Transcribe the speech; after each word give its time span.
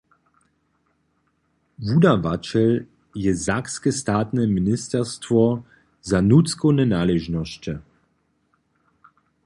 Wudawaćel 1.87 2.71
je 3.25 3.33
Sakske 3.45 3.91
statne 3.99 4.45
ministerstwo 4.57 5.43
za 6.13 6.25
nutřkowne 6.31 6.85
naležnosće. 6.95 7.77